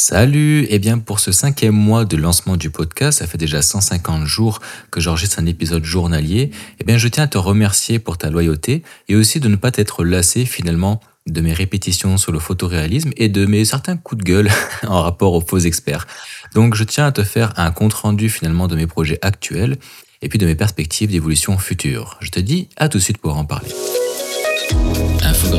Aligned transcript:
Salut 0.00 0.64
eh 0.70 0.78
bien 0.78 1.00
pour 1.00 1.18
ce 1.18 1.32
cinquième 1.32 1.74
mois 1.74 2.04
de 2.04 2.16
lancement 2.16 2.56
du 2.56 2.70
podcast, 2.70 3.18
ça 3.18 3.26
fait 3.26 3.36
déjà 3.36 3.62
150 3.62 4.26
jours 4.26 4.60
que 4.92 5.00
j'enregistre 5.00 5.40
un 5.40 5.46
épisode 5.46 5.82
journalier, 5.84 6.52
eh 6.78 6.84
bien 6.84 6.98
je 6.98 7.08
tiens 7.08 7.24
à 7.24 7.26
te 7.26 7.36
remercier 7.36 7.98
pour 7.98 8.16
ta 8.16 8.30
loyauté 8.30 8.84
et 9.08 9.16
aussi 9.16 9.40
de 9.40 9.48
ne 9.48 9.56
pas 9.56 9.72
t'être 9.72 10.04
lassé 10.04 10.44
finalement 10.44 11.00
de 11.26 11.40
mes 11.40 11.52
répétitions 11.52 12.16
sur 12.16 12.30
le 12.30 12.38
photoréalisme 12.38 13.10
et 13.16 13.28
de 13.28 13.44
mes 13.44 13.64
certains 13.64 13.96
coups 13.96 14.22
de 14.22 14.24
gueule 14.24 14.50
en 14.86 15.02
rapport 15.02 15.34
aux 15.34 15.40
faux 15.40 15.58
experts. 15.58 16.06
Donc 16.54 16.76
je 16.76 16.84
tiens 16.84 17.06
à 17.06 17.12
te 17.12 17.24
faire 17.24 17.52
un 17.56 17.72
compte 17.72 17.94
rendu 17.94 18.30
finalement 18.30 18.68
de 18.68 18.76
mes 18.76 18.86
projets 18.86 19.18
actuels 19.20 19.78
et 20.22 20.28
puis 20.28 20.38
de 20.38 20.46
mes 20.46 20.54
perspectives 20.54 21.10
d'évolution 21.10 21.58
future. 21.58 22.18
Je 22.20 22.30
te 22.30 22.38
dis 22.38 22.68
à 22.76 22.88
tout 22.88 22.98
de 22.98 23.02
suite 23.02 23.18
pour 23.18 23.36
en 23.36 23.44
parler. 23.44 23.70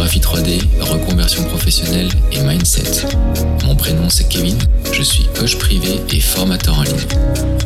Infographie 0.09 0.19
3D, 0.19 0.81
reconversion 0.81 1.43
professionnelle 1.43 2.09
et 2.31 2.41
mindset. 2.41 3.05
Mon 3.65 3.75
prénom 3.75 4.09
c'est 4.09 4.27
Kevin, 4.27 4.57
je 4.91 5.03
suis 5.03 5.27
coach 5.37 5.59
privé 5.59 6.01
et 6.11 6.19
formateur 6.19 6.79
en 6.79 6.81
ligne. 6.81 7.05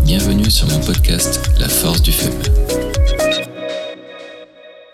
Bienvenue 0.04 0.52
sur 0.52 0.68
mon 0.68 0.80
podcast 0.82 1.40
La 1.58 1.70
force 1.70 2.02
du 2.02 2.12
feu. 2.12 2.30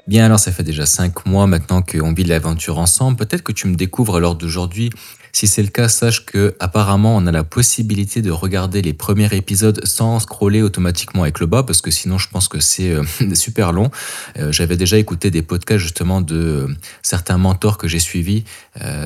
Bien 0.05 0.25
alors 0.25 0.39
ça 0.39 0.51
fait 0.51 0.61
déjà 0.61 0.85
5 0.85 1.25
mois 1.25 1.47
maintenant 1.47 1.81
qu'on 1.81 2.13
vit 2.13 2.23
l'aventure 2.23 2.77
ensemble. 2.77 3.17
Peut-être 3.17 3.41
que 3.41 3.51
tu 3.51 3.67
me 3.67 3.75
découvres 3.75 4.19
l'heure 4.19 4.35
d'aujourd'hui 4.35 4.91
si 5.31 5.47
c'est 5.47 5.61
le 5.61 5.69
cas, 5.69 5.87
sache 5.87 6.25
que 6.25 6.55
apparemment 6.59 7.15
on 7.15 7.27
a 7.27 7.31
la 7.31 7.43
possibilité 7.43 8.21
de 8.21 8.31
regarder 8.31 8.81
les 8.81 8.93
premiers 8.93 9.33
épisodes 9.35 9.79
sans 9.85 10.19
scroller 10.19 10.61
automatiquement 10.61 11.23
avec 11.23 11.39
le 11.39 11.45
bas, 11.45 11.63
parce 11.63 11.81
que 11.81 11.91
sinon 11.91 12.17
je 12.17 12.29
pense 12.29 12.47
que 12.47 12.59
c'est 12.59 12.91
euh, 12.91 13.03
super 13.33 13.71
long. 13.71 13.91
Euh, 14.37 14.51
j'avais 14.51 14.77
déjà 14.77 14.97
écouté 14.97 15.31
des 15.31 15.41
podcasts 15.41 15.83
justement 15.83 16.21
de 16.21 16.35
euh, 16.35 16.67
certains 17.01 17.37
mentors 17.37 17.77
que 17.77 17.87
j'ai 17.87 17.99
suivis 17.99 18.43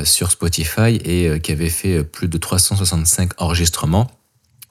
sur 0.03 0.31
Spotify 0.31 0.99
et 1.03 1.39
qui 1.41 1.51
avaient 1.51 1.69
fait 1.69 2.03
plus 2.03 2.27
de 2.27 2.37
365 2.37 3.31
enregistrements. 3.37 4.09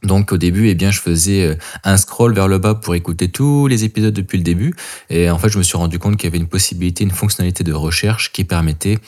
Donc 0.03 0.33
au 0.33 0.37
début, 0.37 0.69
eh 0.69 0.75
bien, 0.75 0.91
je 0.91 1.01
faisais 1.01 1.59
un 1.85 1.97
scroll 1.97 2.35
vers 2.35 2.49
le 2.49 2.59
bas 2.59 2.75
pour 2.75 2.95
écouter 2.95 3.29
tous 3.29 3.67
les 3.67 3.85
épisodes 3.85 4.15
depuis 4.15 4.39
le 4.39 4.45
début. 4.45 4.75
Et 5.11 5.31
en 5.31 5.39
fait, 5.39 5.49
je 5.49 5.59
me 5.59 5.63
suis 5.63 5.77
rendu 5.77 5.99
compte 5.99 6.17
qu'il 6.17 6.29
y 6.29 6.31
avait 6.31 6.39
une 6.39 6.49
possibilité, 6.49 7.05
une 7.05 7.11
fonctionnalité 7.11 7.65
de 7.65 7.73
recherche 7.73 8.33
qui 8.33 8.45
permettait 8.45 8.99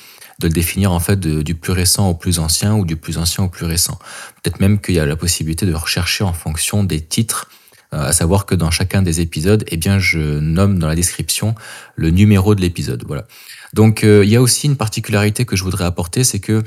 de 0.41 0.47
le 0.49 0.53
définir 0.53 0.93
en 0.93 1.01
fait 1.01 1.19
du 1.19 1.55
plus 1.55 1.73
récent 1.73 2.09
au 2.09 2.15
plus 2.15 2.39
ancien 2.39 2.75
ou 2.75 2.85
du 2.85 2.97
plus 2.97 3.19
ancien 3.19 3.45
au 3.45 3.49
plus 3.49 3.67
récent. 3.67 3.99
Peut-être 4.43 4.61
même 4.61 4.81
qu'il 4.81 4.95
y 4.95 5.01
a 5.01 5.07
la 5.07 5.17
possibilité 5.17 5.67
de 5.67 5.75
rechercher 5.75 6.25
en 6.25 6.33
fonction 6.33 6.85
des 6.85 7.01
titres, 7.01 7.49
euh, 7.93 8.09
à 8.09 8.13
savoir 8.13 8.47
que 8.47 8.55
dans 8.55 8.71
chacun 8.71 9.03
des 9.03 9.21
épisodes, 9.21 9.65
eh 9.69 9.77
bien, 9.77 9.99
je 9.99 10.19
nomme 10.19 10.79
dans 10.79 10.89
la 10.89 10.97
description 10.97 11.55
le 11.97 12.11
numéro 12.11 12.55
de 12.55 12.61
l'épisode. 12.61 13.05
Voilà. 13.07 13.25
Donc, 13.73 14.03
euh, 14.03 14.25
il 14.25 14.31
y 14.31 14.37
a 14.37 14.43
aussi 14.43 14.67
une 14.67 14.77
particularité 14.77 15.45
que 15.45 15.57
je 15.57 15.63
voudrais 15.63 15.85
apporter, 15.85 16.25
c'est 16.25 16.41
que 16.41 16.63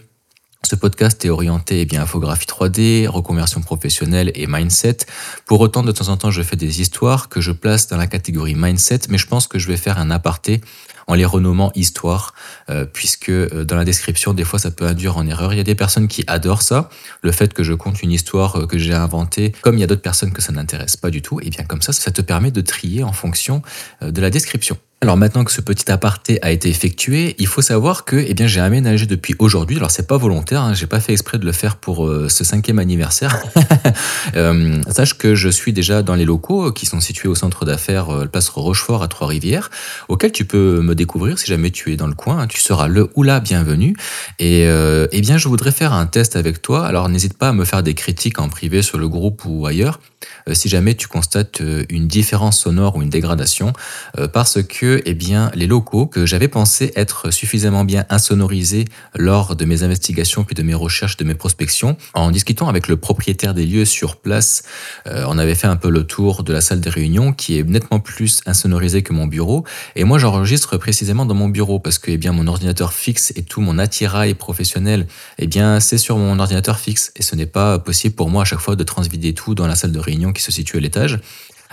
ce 0.63 0.75
podcast 0.75 1.23
est 1.23 1.29
orienté 1.29 1.81
eh 1.81 1.85
bien, 1.85 2.01
infographie 2.01 2.47
3D, 2.47 3.07
reconversion 3.07 3.61
professionnelle 3.61 4.31
et 4.35 4.47
mindset. 4.47 4.97
Pour 5.45 5.61
autant, 5.61 5.83
de 5.83 5.91
temps 5.91 6.09
en 6.09 6.17
temps, 6.17 6.31
je 6.31 6.41
fais 6.41 6.55
des 6.55 6.81
histoires 6.81 7.29
que 7.29 7.41
je 7.41 7.51
place 7.51 7.87
dans 7.87 7.97
la 7.97 8.07
catégorie 8.07 8.55
mindset, 8.55 9.01
mais 9.09 9.17
je 9.17 9.27
pense 9.27 9.47
que 9.47 9.59
je 9.59 9.67
vais 9.67 9.77
faire 9.77 9.97
un 9.97 10.11
aparté 10.11 10.61
en 11.07 11.13
les 11.13 11.25
renommant 11.25 11.71
histoire, 11.73 12.33
euh, 12.69 12.85
puisque 12.85 13.29
euh, 13.29 13.63
dans 13.63 13.77
la 13.77 13.85
description, 13.85 14.33
des 14.33 14.43
fois, 14.43 14.59
ça 14.59 14.71
peut 14.71 14.85
induire 14.85 15.17
en 15.17 15.25
erreur. 15.25 15.53
Il 15.53 15.57
y 15.57 15.61
a 15.61 15.63
des 15.63 15.75
personnes 15.75 16.09
qui 16.09 16.23
adorent 16.27 16.61
ça, 16.61 16.89
le 17.21 17.31
fait 17.31 17.53
que 17.53 17.63
je 17.63 17.73
compte 17.73 18.03
une 18.03 18.11
histoire 18.11 18.57
euh, 18.57 18.67
que 18.67 18.77
j'ai 18.77 18.93
inventée, 18.93 19.53
comme 19.61 19.77
il 19.77 19.81
y 19.81 19.83
a 19.83 19.87
d'autres 19.87 20.01
personnes 20.01 20.33
que 20.33 20.41
ça 20.41 20.51
n'intéresse 20.51 20.97
pas 20.97 21.09
du 21.09 21.21
tout, 21.21 21.39
et 21.39 21.49
bien 21.49 21.63
comme 21.63 21.81
ça, 21.81 21.93
ça 21.93 22.11
te 22.11 22.21
permet 22.21 22.51
de 22.51 22.61
trier 22.61 23.03
en 23.03 23.13
fonction 23.13 23.61
de 24.01 24.21
la 24.21 24.29
description. 24.29 24.77
Alors 24.99 25.15
maintenant 25.15 25.43
que 25.43 25.51
ce 25.51 25.61
petit 25.61 25.91
aparté 25.91 26.39
a 26.41 26.49
été 26.49 26.69
effectué, 26.69 27.35
il 27.37 27.45
faut 27.45 27.61
savoir 27.61 28.03
que 28.03 28.15
eh 28.15 28.33
bien 28.33 28.47
j'ai 28.47 28.61
aménagé 28.61 29.05
depuis 29.05 29.35
aujourd'hui. 29.37 29.77
Alors 29.77 29.91
c'est 29.91 30.07
pas 30.07 30.17
volontaire, 30.17 30.63
hein, 30.63 30.73
j'ai 30.73 30.87
pas 30.87 30.99
fait 30.99 31.11
exprès 31.11 31.37
de 31.37 31.45
le 31.45 31.51
faire 31.51 31.75
pour 31.75 32.07
euh, 32.07 32.29
ce 32.29 32.43
cinquième 32.43 32.79
anniversaire. 32.79 33.39
euh, 34.35 34.81
sache 34.89 35.13
que 35.13 35.35
je 35.35 35.49
suis 35.49 35.71
déjà 35.71 36.01
dans 36.01 36.15
les 36.15 36.25
locaux 36.25 36.71
qui 36.71 36.87
sont 36.87 36.99
situés 36.99 37.29
au 37.29 37.35
centre 37.35 37.63
d'affaires 37.63 38.09
euh, 38.09 38.25
Place 38.25 38.49
Rochefort 38.49 39.03
à 39.03 39.07
Trois-Rivières, 39.07 39.69
auquel 40.07 40.31
tu 40.31 40.45
peux 40.45 40.81
me 40.81 40.95
découvrir 40.95 41.37
si 41.37 41.45
jamais 41.45 41.69
tu 41.69 41.93
es 41.93 41.95
dans 41.95 42.07
le 42.07 42.15
coin. 42.15 42.39
Hein. 42.39 42.47
tu 42.47 42.59
seras 42.59 42.87
le 42.87 43.11
ou 43.13 43.21
la 43.21 43.39
bienvenue. 43.39 43.95
Et 44.39 44.65
euh, 44.65 45.07
eh 45.11 45.21
bien 45.21 45.37
je 45.37 45.47
voudrais 45.47 45.71
faire 45.71 45.93
un 45.93 46.07
test 46.07 46.35
avec 46.35 46.63
toi. 46.63 46.87
Alors 46.87 47.07
n'hésite 47.07 47.37
pas 47.37 47.49
à 47.49 47.53
me 47.53 47.65
faire 47.65 47.83
des 47.83 47.93
critiques 47.93 48.39
en 48.39 48.49
privé 48.49 48.81
sur 48.81 48.97
le 48.97 49.07
groupe 49.07 49.43
ou 49.45 49.67
ailleurs 49.67 49.99
euh, 49.99 50.16
si 50.51 50.69
jamais 50.69 50.95
tu 50.95 51.07
constates 51.07 51.61
une 51.89 52.07
différence 52.07 52.59
sonore 52.61 52.95
ou 52.95 53.01
une 53.01 53.09
dégradation, 53.09 53.73
parce 54.33 54.63
que 54.63 55.01
eh 55.05 55.13
bien, 55.13 55.51
les 55.53 55.67
locaux 55.67 56.05
que 56.05 56.25
j'avais 56.25 56.47
pensé 56.47 56.91
être 56.95 57.31
suffisamment 57.31 57.83
bien 57.83 58.05
insonorisés 58.09 58.85
lors 59.15 59.55
de 59.55 59.65
mes 59.65 59.83
investigations 59.83 60.43
puis 60.43 60.55
de 60.55 60.63
mes 60.63 60.73
recherches, 60.73 61.17
de 61.17 61.23
mes 61.23 61.35
prospections, 61.35 61.97
en 62.13 62.31
discutant 62.31 62.67
avec 62.67 62.87
le 62.87 62.97
propriétaire 62.97 63.53
des 63.53 63.65
lieux 63.65 63.85
sur 63.85 64.17
place, 64.17 64.63
euh, 65.07 65.25
on 65.27 65.37
avait 65.37 65.55
fait 65.55 65.67
un 65.67 65.75
peu 65.75 65.89
le 65.89 66.03
tour 66.03 66.43
de 66.43 66.53
la 66.53 66.61
salle 66.61 66.81
des 66.81 66.89
réunions 66.89 67.33
qui 67.33 67.57
est 67.57 67.63
nettement 67.63 67.99
plus 67.99 68.41
insonorisée 68.45 69.03
que 69.03 69.13
mon 69.13 69.27
bureau. 69.27 69.65
Et 69.95 70.03
moi, 70.03 70.17
j'enregistre 70.17 70.77
précisément 70.77 71.25
dans 71.25 71.35
mon 71.35 71.49
bureau 71.49 71.79
parce 71.79 71.99
que 71.99 72.11
eh 72.11 72.17
bien, 72.17 72.31
mon 72.31 72.47
ordinateur 72.47 72.93
fixe 72.93 73.31
et 73.35 73.43
tout 73.43 73.61
mon 73.61 73.77
attirail 73.77 74.33
professionnel, 74.33 75.07
eh 75.39 75.47
c'est 75.79 75.97
sur 75.97 76.17
mon 76.17 76.37
ordinateur 76.39 76.77
fixe 76.77 77.11
et 77.15 77.23
ce 77.23 77.35
n'est 77.35 77.47
pas 77.47 77.79
possible 77.79 78.13
pour 78.13 78.29
moi 78.29 78.43
à 78.43 78.45
chaque 78.45 78.59
fois 78.59 78.75
de 78.75 78.83
transvider 78.83 79.33
tout 79.33 79.55
dans 79.55 79.65
la 79.65 79.75
salle 79.75 79.91
de 79.91 79.99
réunion 79.99 80.06
qui 80.33 80.41
se 80.41 80.51
situe 80.51 80.77
à 80.77 80.79
l'étage. 80.79 81.19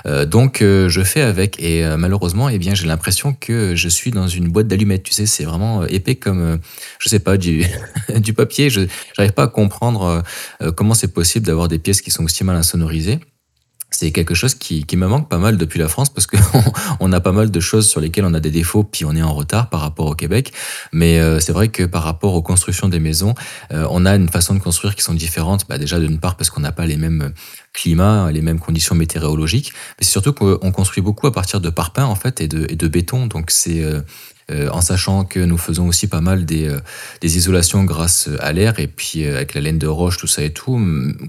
Euh, 0.06 0.26
donc 0.26 0.60
euh, 0.60 0.88
je 0.88 1.02
fais 1.02 1.22
avec 1.22 1.58
et 1.62 1.84
euh, 1.84 1.96
malheureusement 1.96 2.50
eh 2.50 2.58
bien 2.58 2.74
j'ai 2.74 2.86
l'impression 2.86 3.32
que 3.32 3.74
je 3.74 3.88
suis 3.88 4.10
dans 4.10 4.28
une 4.28 4.48
boîte 4.48 4.66
d'allumettes. 4.66 5.02
Tu 5.02 5.12
sais, 5.12 5.26
c'est 5.26 5.44
vraiment 5.44 5.84
épais 5.86 6.16
comme 6.16 6.58
je 6.98 7.08
sais 7.08 7.20
pas 7.20 7.36
du 7.36 7.64
du 8.16 8.34
papier. 8.34 8.70
Je 8.70 8.82
n'arrive 9.18 9.32
pas 9.32 9.44
à 9.44 9.48
comprendre 9.48 10.22
comment 10.76 10.94
c'est 10.94 11.12
possible 11.12 11.46
d'avoir 11.46 11.68
des 11.68 11.78
pièces 11.78 12.02
qui 12.02 12.10
sont 12.10 12.24
aussi 12.24 12.44
mal 12.44 12.56
insonorisées 12.56 13.20
c'est 13.94 14.10
quelque 14.10 14.34
chose 14.34 14.54
qui, 14.54 14.84
qui, 14.84 14.96
me 14.96 15.06
manque 15.06 15.28
pas 15.28 15.38
mal 15.38 15.56
depuis 15.56 15.78
la 15.78 15.88
France 15.88 16.08
parce 16.12 16.26
qu'on 16.26 16.38
on 17.00 17.12
a 17.12 17.20
pas 17.20 17.32
mal 17.32 17.50
de 17.50 17.60
choses 17.60 17.88
sur 17.88 18.00
lesquelles 18.00 18.24
on 18.24 18.34
a 18.34 18.40
des 18.40 18.50
défauts 18.50 18.82
puis 18.82 19.04
on 19.04 19.14
est 19.14 19.22
en 19.22 19.32
retard 19.32 19.70
par 19.70 19.80
rapport 19.80 20.06
au 20.06 20.14
Québec. 20.14 20.52
Mais 20.92 21.20
euh, 21.20 21.38
c'est 21.38 21.52
vrai 21.52 21.68
que 21.68 21.84
par 21.84 22.02
rapport 22.02 22.34
aux 22.34 22.42
constructions 22.42 22.88
des 22.88 22.98
maisons, 22.98 23.34
euh, 23.72 23.86
on 23.90 24.04
a 24.04 24.16
une 24.16 24.28
façon 24.28 24.54
de 24.54 24.58
construire 24.58 24.96
qui 24.96 25.02
sont 25.02 25.14
différentes. 25.14 25.66
Bah 25.68 25.78
déjà 25.78 26.00
d'une 26.00 26.18
part 26.18 26.36
parce 26.36 26.50
qu'on 26.50 26.60
n'a 26.60 26.72
pas 26.72 26.86
les 26.86 26.96
mêmes 26.96 27.32
climats, 27.72 28.30
les 28.32 28.42
mêmes 28.42 28.58
conditions 28.58 28.94
météorologiques, 28.94 29.72
mais 29.98 30.04
c'est 30.04 30.12
surtout 30.12 30.32
qu'on 30.32 30.72
construit 30.72 31.02
beaucoup 31.02 31.26
à 31.26 31.32
partir 31.32 31.60
de 31.60 31.70
parpaing 31.70 32.04
en 32.04 32.16
fait 32.16 32.40
et 32.40 32.48
de, 32.48 32.66
et 32.68 32.76
de 32.76 32.88
béton. 32.88 33.26
Donc 33.26 33.50
c'est 33.50 33.82
euh, 33.82 34.00
en 34.50 34.80
sachant 34.80 35.24
que 35.24 35.40
nous 35.40 35.56
faisons 35.56 35.88
aussi 35.88 36.06
pas 36.06 36.20
mal 36.20 36.44
des, 36.44 36.68
euh, 36.68 36.78
des 37.20 37.36
isolations 37.36 37.84
grâce 37.84 38.28
à 38.40 38.52
l'air 38.52 38.78
et 38.78 38.86
puis 38.86 39.24
euh, 39.24 39.36
avec 39.36 39.54
la 39.54 39.60
laine 39.60 39.78
de 39.78 39.86
roche, 39.86 40.18
tout 40.18 40.26
ça 40.26 40.42
et 40.42 40.50
tout. 40.50 40.80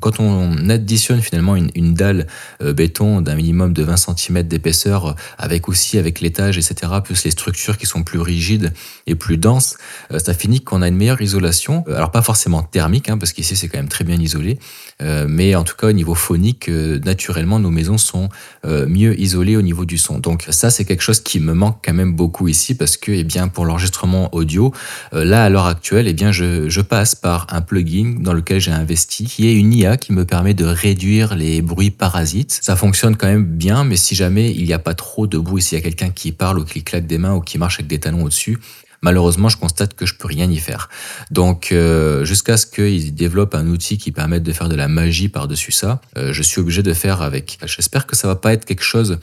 Quand 0.02 0.20
on 0.20 0.70
additionne 0.70 1.22
finalement 1.22 1.56
une, 1.56 1.72
une 1.76 1.94
dalle 1.94 2.28
béton 2.62 3.22
d'un 3.22 3.36
minimum 3.36 3.74
de 3.74 3.84
20 3.84 3.96
cm 3.98 4.44
d'épaisseur, 4.44 5.16
avec 5.38 5.70
aussi 5.70 5.98
avec 5.98 6.20
l'étage, 6.20 6.58
etc., 6.58 6.92
plus 7.04 7.24
les 7.24 7.32
structures 7.32 7.78
qui 7.78 7.86
sont 7.86 8.04
plus 8.04 8.20
rigides 8.20 8.74
et 9.08 9.16
plus 9.16 9.38
denses, 9.38 9.78
ça 10.18 10.34
finit 10.34 10.62
qu'on 10.62 10.82
a 10.82 10.88
une 10.88 10.96
meilleure 10.96 11.22
isolation. 11.22 11.84
Alors 11.88 12.12
pas 12.12 12.22
forcément 12.22 12.64
thermique, 12.64 13.10
hein, 13.10 13.18
parce 13.18 13.34
qu'ici 13.34 13.56
c'est 13.56 13.68
quand 13.68 13.78
même 13.78 13.90
très 13.90 14.04
bien 14.04 14.20
isolé, 14.20 14.60
mais 15.02 15.56
en 15.56 15.64
tout 15.64 15.76
cas 15.76 15.88
au 15.88 15.94
niveau 15.94 16.16
phonique, 16.16 16.70
naturellement 16.70 17.60
nos 17.60 17.72
maisons 17.72 17.98
sont 17.98 18.30
mieux 18.66 19.20
isolées 19.20 19.58
au 19.58 19.62
niveau 19.62 19.86
du 19.86 19.98
son. 19.98 20.20
Donc 20.20 20.46
ça 20.50 20.70
c'est 20.70 20.86
quelque 20.86 21.04
chose 21.04 21.22
qui 21.22 21.40
me 21.40 21.54
manque 21.54 21.80
quand 21.84 21.94
même 21.94 22.14
beaucoup 22.14 22.48
ici 22.48 22.76
parce 22.76 22.98
que 22.98 23.05
eh 23.14 23.24
bien, 23.24 23.48
pour 23.48 23.66
l'enregistrement 23.66 24.34
audio, 24.34 24.74
euh, 25.14 25.24
là, 25.24 25.44
à 25.46 25.50
l'heure 25.50 25.66
actuelle, 25.66 26.08
eh 26.08 26.14
bien, 26.14 26.32
je, 26.32 26.70
je, 26.70 26.82
passe 26.82 27.16
par 27.16 27.48
un 27.52 27.62
plugin 27.62 28.16
dans 28.20 28.34
lequel 28.34 28.60
j'ai 28.60 28.72
investi, 28.72 29.26
qui 29.26 29.48
est 29.48 29.54
une 29.54 29.74
IA 29.74 29.98
qui 29.98 30.14
me 30.14 30.26
permet 30.26 30.54
de 30.54 30.66
réduire 30.66 31.36
les 31.36 31.62
bruits 31.62 31.92
parasites. 31.92 32.60
Ça 32.62 32.76
fonctionne 32.76 33.16
quand 33.16 33.28
même 33.28 33.46
bien, 33.46 33.84
mais 33.84 33.96
si 33.96 34.16
jamais 34.16 34.52
il 34.52 34.66
n'y 34.66 34.74
a 34.74 34.80
pas 34.80 34.94
trop 34.94 35.28
de 35.28 35.38
bruit, 35.38 35.62
s'il 35.62 35.78
y 35.78 35.82
a 35.82 35.84
quelqu'un 35.84 36.10
qui 36.10 36.32
parle 36.32 36.60
ou 36.60 36.66
qui 36.66 36.84
claque 36.84 37.08
des 37.08 37.18
mains 37.18 37.34
ou 37.34 37.42
qui 37.42 37.58
marche 37.58 37.76
avec 37.76 37.88
des 37.88 38.00
talons 38.00 38.24
au-dessus, 38.24 38.60
malheureusement, 39.06 39.50
je 39.50 39.58
constate 39.58 39.94
que 39.94 40.06
je 40.06 40.16
peux 40.16 40.28
rien 40.28 40.50
y 40.50 40.58
faire. 40.58 40.90
Donc, 41.30 41.72
euh, 41.72 42.26
jusqu'à 42.26 42.58
ce 42.58 42.66
qu'ils 42.66 43.14
développent 43.14 43.56
un 43.56 43.68
outil 43.68 43.98
qui 43.98 44.12
permette 44.12 44.44
de 44.44 44.52
faire 44.52 44.68
de 44.68 44.76
la 44.76 44.88
magie 44.88 45.30
par-dessus 45.30 45.72
ça, 45.72 46.02
euh, 46.18 46.34
je 46.34 46.42
suis 46.42 46.60
obligé 46.60 46.82
de 46.82 46.94
faire 46.94 47.22
avec. 47.22 47.60
J'espère 47.66 48.08
que 48.08 48.16
ça 48.16 48.28
va 48.28 48.36
pas 48.36 48.52
être 48.54 48.66
quelque 48.66 48.84
chose 48.84 49.20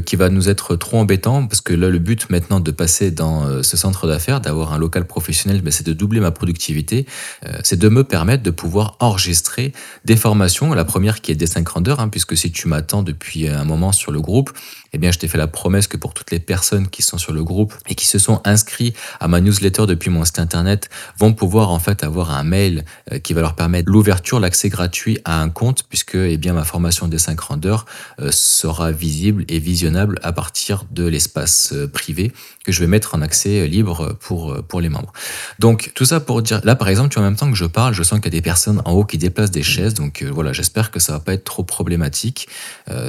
qui 0.00 0.16
va 0.16 0.28
nous 0.28 0.48
être 0.48 0.76
trop 0.76 0.98
embêtant 0.98 1.46
parce 1.46 1.60
que 1.60 1.72
là 1.72 1.88
le 1.88 1.98
but 1.98 2.30
maintenant 2.30 2.60
de 2.60 2.70
passer 2.70 3.10
dans 3.10 3.44
euh, 3.44 3.62
ce 3.62 3.76
centre 3.76 4.06
d'affaires, 4.06 4.40
d'avoir 4.40 4.72
un 4.72 4.78
local 4.78 5.06
professionnel, 5.06 5.60
ben, 5.62 5.70
c'est 5.70 5.86
de 5.86 5.92
doubler 5.92 6.20
ma 6.20 6.30
productivité, 6.30 7.06
euh, 7.46 7.58
c'est 7.62 7.78
de 7.78 7.88
me 7.88 8.04
permettre 8.04 8.42
de 8.42 8.50
pouvoir 8.50 8.96
enregistrer 9.00 9.72
des 10.04 10.16
formations. 10.16 10.72
La 10.74 10.84
première 10.84 11.20
qui 11.20 11.32
est 11.32 11.36
des 11.36 11.46
50 11.46 11.88
heures, 11.88 12.00
hein, 12.00 12.08
puisque 12.08 12.36
si 12.36 12.50
tu 12.50 12.68
m'attends 12.68 13.02
depuis 13.02 13.48
un 13.48 13.64
moment 13.64 13.92
sur 13.92 14.12
le 14.12 14.20
groupe, 14.20 14.52
eh 14.92 14.98
bien, 14.98 15.12
je 15.12 15.18
t'ai 15.18 15.28
fait 15.28 15.38
la 15.38 15.46
promesse 15.46 15.86
que 15.86 15.96
pour 15.96 16.14
toutes 16.14 16.30
les 16.30 16.38
personnes 16.38 16.88
qui 16.88 17.02
sont 17.02 17.18
sur 17.18 17.32
le 17.32 17.44
groupe 17.44 17.74
et 17.88 17.94
qui 17.94 18.06
se 18.06 18.18
sont 18.18 18.40
inscrits 18.44 18.94
à 19.20 19.28
ma 19.28 19.40
newsletter 19.40 19.86
depuis 19.86 20.10
mon 20.10 20.24
site 20.24 20.38
internet 20.38 20.88
vont 21.18 21.32
pouvoir 21.32 21.70
en 21.70 21.78
fait 21.78 22.02
avoir 22.04 22.30
un 22.30 22.44
mail 22.44 22.84
euh, 23.12 23.18
qui 23.18 23.32
va 23.34 23.40
leur 23.40 23.54
permettre 23.54 23.90
l'ouverture, 23.90 24.40
l'accès 24.40 24.68
gratuit 24.68 25.18
à 25.24 25.40
un 25.40 25.50
compte 25.50 25.84
puisque 25.88 26.14
eh 26.14 26.36
bien, 26.36 26.52
ma 26.52 26.64
formation 26.64 27.08
des 27.08 27.18
5 27.18 27.36
grandeurs 27.36 27.86
euh, 28.20 28.30
sera 28.30 28.92
visible 28.92 29.44
et 29.48 29.58
visionnable 29.58 30.18
à 30.22 30.32
partir 30.32 30.84
de 30.90 31.06
l'espace 31.06 31.72
euh, 31.72 31.86
privé 31.88 32.32
que 32.68 32.72
je 32.76 32.80
vais 32.80 32.86
mettre 32.86 33.14
en 33.14 33.22
accès 33.22 33.66
libre 33.66 34.16
pour, 34.20 34.56
pour 34.64 34.80
les 34.80 34.88
membres. 34.88 35.12
Donc, 35.58 35.92
tout 35.94 36.04
ça 36.04 36.20
pour 36.20 36.42
dire, 36.42 36.60
là 36.64 36.76
par 36.76 36.88
exemple, 36.88 37.08
tu 37.08 37.14
vois, 37.14 37.26
en 37.26 37.30
même 37.30 37.36
temps 37.36 37.50
que 37.50 37.56
je 37.56 37.64
parle, 37.64 37.94
je 37.94 38.02
sens 38.02 38.20
qu'il 38.20 38.32
y 38.32 38.36
a 38.36 38.38
des 38.38 38.42
personnes 38.42 38.82
en 38.84 38.92
haut 38.92 39.04
qui 39.04 39.18
déplacent 39.18 39.50
des 39.50 39.62
chaises. 39.62 39.94
Donc 39.94 40.22
voilà, 40.22 40.52
j'espère 40.52 40.90
que 40.90 41.00
ça 41.00 41.12
va 41.12 41.20
pas 41.20 41.34
être 41.34 41.44
trop 41.44 41.64
problématique. 41.64 42.48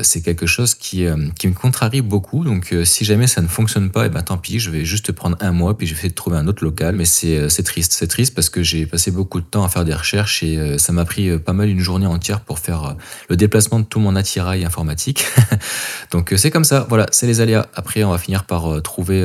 c'est 0.02 0.22
quelque 0.22 0.46
chose 0.46 0.76
qui, 0.76 1.06
qui 1.38 1.48
me 1.48 1.54
contrarie 1.54 2.02
beaucoup. 2.02 2.44
Donc, 2.44 2.74
euh, 2.74 2.86
si 2.86 3.06
jamais 3.06 3.28
ça 3.28 3.42
ne 3.42 3.48
fonctionne 3.48 3.90
pas, 3.90 4.04
et 4.04 4.08
eh 4.08 4.10
ben 4.10 4.22
tant 4.22 4.38
pis, 4.38 4.60
je 4.60 4.70
vais 4.70 4.86
juste 4.86 5.12
prendre 5.12 5.38
un 5.40 5.52
mois 5.52 5.78
puis 5.78 5.88
je 5.88 5.96
vais 5.96 6.10
trouver 6.10 6.38
un 6.38 6.48
autre 6.48 6.64
local. 6.64 6.96
Mais 6.96 7.06
c'est 7.06 7.38
euh, 7.38 7.64
triste, 7.64 7.94
c'est 7.94 8.08
triste 8.08 8.36
parce 8.36 8.50
que 8.50 8.64
j'ai 8.64 8.86
passé 8.86 9.12
beaucoup 9.12 9.40
de 9.40 9.46
temps 9.46 9.64
à 9.64 9.70
faire 9.70 9.86
des 9.86 9.94
recherches 9.94 10.44
et 10.44 10.58
euh, 10.58 10.78
ça 10.78 10.94
m'a 10.94 11.06
pris 11.06 11.38
pas 11.40 11.54
mal 11.54 11.70
une 11.70 11.80
journée 11.80 12.06
entière 12.06 12.42
pour 12.42 12.60
faire 12.60 12.96
le 13.30 13.36
déplacement 13.36 13.80
de 13.80 13.86
tout 13.86 14.00
mon 14.00 14.16
attirail 14.16 14.66
informatique. 14.66 15.26
Donc, 16.12 16.34
c'est 16.38 16.52
comme 16.52 16.64
ça. 16.64 16.86
Voilà, 16.90 17.06
c'est 17.12 17.28
les 17.28 17.42
aléas. 17.42 17.68
Après, 17.76 18.04
on 18.04 18.12
va 18.12 18.18
finir 18.18 18.46
par 18.46 18.82
trouver 18.82 19.22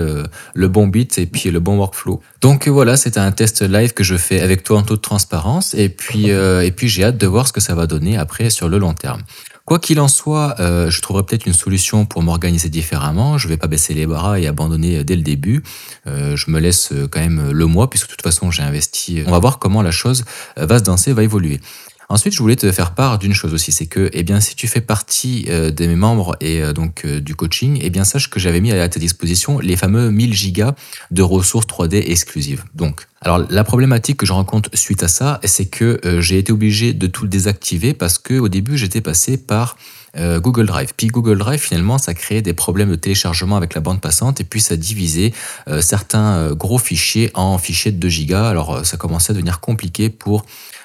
le 0.55 0.69
bon 0.69 0.87
bit 0.87 1.19
et 1.19 1.27
puis 1.27 1.51
le 1.51 1.61
bon 1.61 1.79
workflow. 1.79 2.21
Donc 2.41 2.69
voilà, 2.69 2.97
c'était 2.97 3.21
un 3.21 3.33
test 3.33 3.63
live 3.63 3.95
que 3.95 4.05
je 4.05 4.17
fais 4.17 4.41
avec 4.41 4.63
toi 4.63 4.79
en 4.79 4.83
toute 4.83 5.03
transparence 5.03 5.75
et 5.75 5.89
puis 5.89 6.29
et 6.29 6.71
puis 6.73 6.89
j'ai 6.89 7.05
hâte 7.05 7.17
de 7.17 7.27
voir 7.27 7.49
ce 7.49 7.53
que 7.53 7.61
ça 7.61 7.75
va 7.75 7.87
donner 7.87 8.17
après 8.17 8.51
sur 8.51 8.69
le 8.69 8.79
long 8.79 8.93
terme. 8.93 9.23
Quoi 9.65 9.79
qu'il 9.79 9.99
en 9.99 10.09
soit, 10.09 10.57
euh, 10.61 10.91
je 10.91 11.01
trouverai 11.01 11.23
peut-être 11.23 11.47
une 11.47 11.55
solution 11.55 12.05
pour 12.05 12.23
m'organiser 12.23 12.69
différemment. 12.69 13.39
Je 13.39 13.47
ne 13.47 13.53
vais 13.53 13.57
pas 13.57 13.67
baisser 13.67 13.95
les 13.95 14.05
bras 14.05 14.39
et 14.39 14.47
abandonner 14.47 15.05
dès 15.05 15.17
le 15.17 15.23
début. 15.23 15.63
Euh, 16.07 16.37
je 16.37 16.51
me 16.51 16.61
laisse 16.61 16.93
quand 17.11 17.21
même 17.21 17.51
le 17.51 17.67
mois, 17.67 17.89
puisque 17.89 18.09
de 18.09 18.11
toute 18.11 18.23
façon 18.23 18.51
j'ai 18.51 18.63
investi. 18.63 19.23
On 19.27 19.31
va 19.31 19.39
voir 19.39 19.59
comment 19.59 19.81
la 19.81 19.91
chose 19.91 20.25
va 20.59 20.79
se 20.79 20.85
danser, 20.85 21.15
va 21.15 21.23
évoluer. 21.23 21.61
Ensuite, 22.09 22.35
je 22.35 22.39
voulais 22.39 22.57
te 22.57 22.71
faire 22.71 22.95
part 22.95 23.19
d'une 23.19 23.35
chose 23.35 23.55
aussi, 23.55 23.73
c'est 23.73 23.87
que, 23.87 24.11
eh 24.13 24.23
bien, 24.23 24.41
si 24.41 24.55
tu 24.55 24.69
fais 24.69 24.81
partie 24.81 25.47
euh, 25.49 25.71
de 25.71 25.87
mes 25.87 25.97
membres 25.97 26.37
et 26.41 26.63
donc 26.73 27.07
du 27.07 27.35
coaching, 27.35 27.79
eh 27.83 27.91
bien, 27.91 28.05
sache 28.05 28.31
que 28.31 28.41
j'avais 28.41 28.61
mis 28.61 28.73
à 28.73 28.89
ta 28.89 29.01
disposition 29.01 29.59
les 29.59 29.77
fameux 29.77 30.11
1000 30.11 30.35
gigas 30.35 30.75
de 31.11 31.23
ressources 31.23 31.67
3D 31.67 32.11
exclusives. 32.11 32.65
Donc, 32.75 33.07
alors 33.25 33.39
la 33.49 33.65
problématique 33.65 34.19
que 34.19 34.27
je 34.27 34.33
rencontre 34.33 34.69
suite 34.75 35.03
à 35.03 35.09
ça, 35.09 35.41
c'est 35.45 35.65
que 35.65 35.99
euh, 36.05 36.21
j'ai 36.21 36.39
été 36.39 36.53
obligé 36.53 36.93
de 36.93 37.07
tout 37.07 37.27
désactiver 37.27 37.95
parce 37.95 38.19
que 38.19 38.35
au 38.35 38.49
début 38.49 38.77
j'étais 38.77 39.01
passé 39.01 39.39
par 39.39 39.77
euh, 40.17 40.41
Google 40.41 40.67
Drive. 40.67 40.93
Puis 40.97 41.09
Google 41.09 41.39
Drive 41.39 41.61
finalement 41.61 41.99
ça 41.99 42.15
créait 42.15 42.43
des 42.43 42.53
problèmes 42.53 42.91
de 42.91 42.97
téléchargement 42.97 43.57
avec 43.57 43.75
la 43.75 43.81
bande 43.81 44.01
passante 44.01 44.41
et 44.41 44.45
puis 44.45 44.61
ça 44.61 44.77
divisait 44.77 45.33
euh, 45.69 45.81
certains 45.81 46.53
gros 46.53 46.79
fichiers 46.79 47.31
en 47.35 47.59
fichiers 47.59 47.93
de 47.93 47.99
2 47.99 48.09
gigas. 48.09 48.49
Alors 48.49 48.85
ça 48.85 48.97
commençait 48.97 49.33
à 49.33 49.35
devenir 49.35 49.61
compliqué 49.61 50.11
pour 50.11 50.45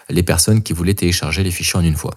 les 0.09 0.23
personnes 0.23 0.63
qui 0.63 0.73
voulaient 0.73 0.93
télécharger 0.93 1.43
les 1.43 1.51
fichiers 1.51 1.79
en 1.79 1.83
une 1.83 1.95
fois. 1.95 2.15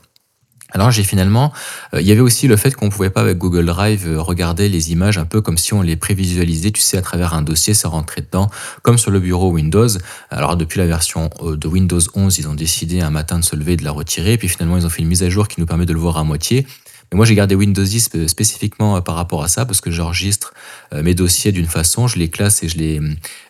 Alors 0.74 0.90
j'ai 0.90 1.04
finalement, 1.04 1.52
euh, 1.94 2.00
il 2.00 2.06
y 2.06 2.12
avait 2.12 2.20
aussi 2.20 2.48
le 2.48 2.56
fait 2.56 2.74
qu'on 2.74 2.88
pouvait 2.88 3.10
pas 3.10 3.20
avec 3.20 3.38
Google 3.38 3.66
Drive 3.66 4.08
euh, 4.08 4.20
regarder 4.20 4.68
les 4.68 4.90
images 4.90 5.18
un 5.18 5.26
peu 5.26 5.42
comme 5.42 5.58
si 5.58 5.74
on 5.74 5.82
les 5.82 5.96
prévisualisait, 5.96 6.70
tu 6.70 6.80
sais, 6.80 6.96
à 6.96 7.02
travers 7.02 7.34
un 7.34 7.42
dossier, 7.42 7.74
ça 7.74 7.88
rentrait 7.88 8.22
dedans, 8.22 8.50
comme 8.82 8.96
sur 8.96 9.10
le 9.10 9.20
bureau 9.20 9.50
Windows. 9.50 9.88
Alors 10.30 10.56
depuis 10.56 10.78
la 10.78 10.86
version 10.86 11.28
euh, 11.42 11.56
de 11.56 11.68
Windows 11.68 12.00
11, 12.14 12.38
ils 12.38 12.48
ont 12.48 12.54
décidé 12.54 13.02
un 13.02 13.10
matin 13.10 13.38
de 13.38 13.44
se 13.44 13.54
lever 13.54 13.74
et 13.74 13.76
de 13.76 13.84
la 13.84 13.90
retirer, 13.90 14.34
et 14.34 14.38
puis 14.38 14.48
finalement 14.48 14.78
ils 14.78 14.86
ont 14.86 14.90
fait 14.90 15.02
une 15.02 15.08
mise 15.08 15.22
à 15.22 15.28
jour 15.28 15.46
qui 15.46 15.60
nous 15.60 15.66
permet 15.66 15.86
de 15.86 15.92
le 15.92 16.00
voir 16.00 16.16
à 16.16 16.24
moitié. 16.24 16.66
Mais 17.12 17.16
moi 17.16 17.26
j'ai 17.26 17.34
gardé 17.34 17.54
Windows 17.54 17.84
10 17.84 18.26
spécifiquement 18.26 19.00
par 19.02 19.14
rapport 19.14 19.44
à 19.44 19.48
ça 19.48 19.66
parce 19.66 19.80
que 19.80 19.90
j'enregistre 19.90 20.54
mes 20.92 21.14
dossiers 21.14 21.52
d'une 21.52 21.66
façon, 21.66 22.06
je 22.06 22.18
les 22.18 22.28
classe 22.28 22.62
et 22.62 22.68
je 22.68 22.78
les, 22.78 23.00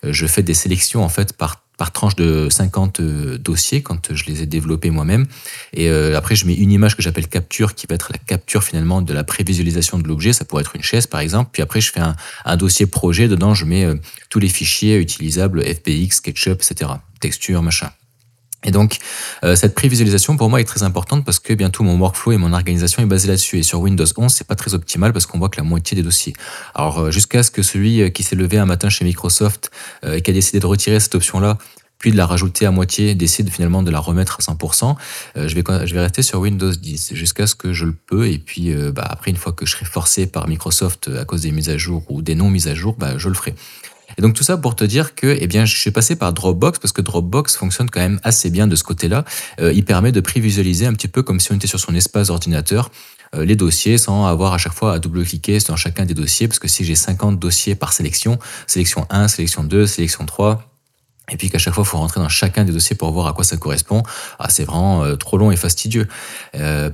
je 0.03 0.27
fais 0.27 0.43
des 0.43 0.55
sélections 0.55 1.05
en 1.05 1.09
fait 1.09 1.33
par 1.33 1.63
par 1.83 1.91
tranche 1.91 2.15
de 2.15 2.49
50 2.49 3.01
euh, 3.01 3.39
dossiers 3.39 3.83
quand 3.83 4.15
je 4.15 4.25
les 4.27 4.43
ai 4.43 4.47
développés 4.47 4.91
moi-même. 4.91 5.27
Et 5.73 5.89
euh, 5.89 6.17
après, 6.17 6.37
je 6.37 6.47
mets 6.47 6.55
une 6.55 6.71
image 6.71 6.97
que 6.97 7.03
j'appelle 7.03 7.27
capture, 7.27 7.75
qui 7.75 7.89
va 7.89 7.97
être 7.97 8.13
la 8.13 8.19
capture 8.19 8.63
finalement 8.63 9.03
de 9.03 9.13
la 9.13 9.25
prévisualisation 9.25 9.99
de 9.99 10.07
l'objet. 10.07 10.33
Ça 10.33 10.45
pourrait 10.45 10.63
être 10.63 10.77
une 10.77 10.85
chaise, 10.85 11.09
par 11.09 11.19
exemple. 11.19 11.51
Puis 11.53 11.61
après, 11.61 11.81
je 11.81 11.91
fais 11.91 12.01
un, 12.45 12.57
dossier 12.57 12.87
projet. 12.87 13.27
Dedans, 13.27 13.55
je 13.55 13.65
mets 13.65 13.85
euh, 13.85 13.97
tous 14.29 14.39
les 14.39 14.49
fichiers 14.49 14.97
utilisables, 14.97 15.61
FBX, 15.61 16.19
SketchUp, 16.19 16.63
etc. 16.63 16.89
Texture, 17.19 17.63
machin. 17.63 17.91
Et 18.65 18.71
donc, 18.71 18.99
euh, 19.45 19.57
cette 19.57 19.75
prévisualisation 19.75 20.37
pour 20.37 20.49
moi 20.49 20.61
est 20.61 20.65
très 20.65 20.83
importante 20.83 21.25
parce 21.25 21.41
que 21.41 21.53
bientôt 21.53 21.83
mon 21.83 21.99
workflow 21.99 22.33
et 22.33 22.37
mon 22.37 22.53
organisation 22.53 23.03
est 23.03 23.07
basé 23.07 23.29
là-dessus. 23.29 23.59
Et 23.59 23.63
sur 23.63 23.81
Windows 23.81 24.07
11, 24.17 24.33
c'est 24.33 24.47
pas 24.47 24.55
très 24.55 24.75
optimal 24.75 25.13
parce 25.13 25.27
qu'on 25.27 25.39
voit 25.39 25.49
que 25.49 25.57
la 25.57 25.65
moitié 25.65 25.97
des 25.97 26.03
dossiers. 26.03 26.33
Alors, 26.75 27.01
euh, 27.01 27.11
jusqu'à 27.11 27.43
ce 27.43 27.51
que 27.51 27.63
celui 27.63 28.03
euh, 28.03 28.09
qui 28.11 28.23
s'est 28.23 28.37
levé 28.37 28.59
un 28.59 28.67
matin 28.67 28.89
chez 28.89 29.05
Microsoft 29.05 29.71
et 30.05 30.21
qui 30.21 30.31
a 30.31 30.35
décidé 30.35 30.61
de 30.61 30.67
retirer 30.67 31.01
cette 31.01 31.15
option-là, 31.15 31.59
puis 31.99 32.11
de 32.11 32.17
la 32.17 32.27
rajouter 32.27 32.67
à 32.67 32.71
moitié, 32.71 33.15
décide 33.15 33.51
finalement 33.51 33.83
de 33.83 33.91
la 33.91 34.01
remettre 34.01 34.39
à 34.41 34.53
100%, 34.53 34.97
je, 35.37 35.55
vais, 35.55 35.87
je 35.87 35.95
vais 35.95 36.01
rester 36.01 36.23
sur 36.23 36.41
Windows 36.41 36.71
10 36.71 37.15
jusqu'à 37.15 37.47
ce 37.47 37.55
que 37.55 37.73
je 37.73 37.85
le 37.85 37.93
peux. 37.93 38.29
Et 38.29 38.39
puis, 38.39 38.75
bah, 38.93 39.07
après, 39.09 39.31
une 39.31 39.37
fois 39.37 39.53
que 39.53 39.65
je 39.67 39.73
serai 39.73 39.85
forcé 39.85 40.27
par 40.27 40.49
Microsoft 40.49 41.09
à 41.17 41.25
cause 41.25 41.43
des 41.43 41.53
mises 41.53 41.69
à 41.69 41.79
jour 41.79 42.03
ou 42.09 42.21
des 42.21 42.35
non 42.35 42.51
mises 42.51 42.67
à 42.67 42.75
jour, 42.75 42.97
bah, 42.99 43.19
je 43.19 43.29
le 43.29 43.35
ferai. 43.35 43.55
Et 44.19 44.23
donc 44.23 44.35
tout 44.35 44.45
ça 44.45 44.57
pour 44.57 44.77
te 44.77 44.85
dire 44.85 45.15
que 45.15 45.37
eh 45.39 45.47
bien, 45.47 45.65
je 45.65 45.77
suis 45.77 45.91
passé 45.91 46.17
par 46.17 46.33
Dropbox 46.33 46.79
parce 46.79 46.93
que 46.93 47.03
Dropbox 47.03 47.57
fonctionne 47.57 47.91
quand 47.91 48.01
même 48.01 48.21
assez 48.23 48.51
bien 48.51 48.67
de 48.67 48.77
ce 48.77 48.85
côté-là. 48.85 49.25
Euh, 49.61 49.73
il 49.73 49.85
permet 49.85 50.13
de 50.13 50.21
prévisualiser 50.21 50.87
un 50.87 50.93
petit 50.93 51.09
peu 51.09 51.23
comme 51.23 51.41
si 51.41 51.53
on 51.53 51.57
était 51.57 51.67
sur 51.67 51.81
son 51.81 51.95
espace 51.95 52.31
ordinateur 52.31 52.91
euh, 53.35 53.45
les 53.45 53.57
dossiers 53.57 53.97
sans 53.97 54.27
avoir 54.27 54.53
à 54.53 54.59
chaque 54.59 54.75
fois 54.75 54.93
à 54.93 54.99
double-cliquer 54.99 55.59
dans 55.69 55.77
chacun 55.77 56.05
des 56.05 56.15
dossiers 56.15 56.49
parce 56.49 56.59
que 56.59 56.69
si 56.69 56.85
j'ai 56.85 56.95
50 56.95 57.39
dossiers 57.39 57.75
par 57.75 57.93
sélection, 57.93 58.39
sélection 58.67 59.07
1, 59.09 59.29
sélection 59.29 59.65
2, 59.65 59.87
sélection 59.87 60.27
3, 60.27 60.72
et 61.33 61.37
puis 61.37 61.51
qu'à 61.51 61.59
chaque 61.59 61.75
fois, 61.75 61.85
il 61.85 61.91
faut 61.91 61.99
rentrer 61.99 62.21
dans 62.21 62.29
chacun 62.29 62.65
des 62.65 62.73
dossiers 62.73 62.95
pour 62.95 63.11
voir 63.11 63.27
à 63.27 63.33
quoi 63.33 63.43
ça 63.43 63.57
correspond. 63.57 64.03
Ah, 64.39 64.49
c'est 64.49 64.65
vraiment 64.65 65.03
euh, 65.03 65.17
trop 65.17 65.39
long 65.39 65.51
et 65.51 65.57
fastidieux. 65.57 66.07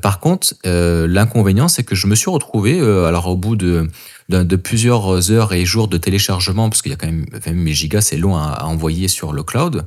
par 0.01 0.21
contre, 0.21 0.55
l'inconvénient, 0.65 1.69
c'est 1.69 1.85
que 1.85 1.95
je 1.95 2.07
me 2.07 2.15
suis 2.15 2.31
retrouvé, 2.31 2.81
alors 2.81 3.27
au 3.27 3.37
bout 3.37 3.57
de 3.57 4.57
plusieurs 4.57 5.31
heures 5.31 5.53
et 5.53 5.65
jours 5.65 5.89
de 5.89 5.97
téléchargement, 5.97 6.71
parce 6.71 6.83
qu'il 6.83 6.93
y 6.93 6.95
a 6.95 6.97
quand 6.97 7.09
même, 7.09 7.27
mes 7.53 7.73
gigas, 7.73 8.01
c'est 8.01 8.17
long 8.17 8.37
à, 8.37 8.65
envoyer 8.65 9.09
sur 9.09 9.33
le 9.33 9.43
cloud, 9.43 9.85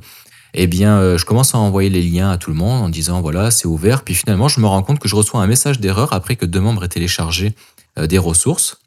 eh 0.54 0.66
bien, 0.66 0.98
euh, 0.98 1.18
je 1.18 1.24
commence 1.24 1.54
à 1.54 1.58
envoyer 1.58 1.88
les 1.88 2.02
liens 2.02 2.30
à 2.30 2.36
tout 2.36 2.50
le 2.50 2.56
monde 2.56 2.84
en 2.84 2.88
disant 2.88 3.20
voilà, 3.20 3.50
c'est 3.50 3.66
ouvert. 3.66 4.02
Puis 4.02 4.14
finalement, 4.14 4.48
je 4.48 4.60
me 4.60 4.66
rends 4.66 4.82
compte 4.82 4.98
que 4.98 5.08
je 5.08 5.16
reçois 5.16 5.40
un 5.40 5.46
message 5.46 5.80
d'erreur 5.80 6.12
après 6.12 6.36
que 6.36 6.44
deux 6.44 6.60
membres 6.60 6.84
aient 6.84 6.88
téléchargé 6.88 7.54
euh, 7.98 8.06
des 8.06 8.18
ressources 8.18 8.76
euh, 8.76 8.81